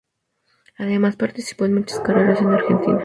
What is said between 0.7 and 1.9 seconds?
Además participó en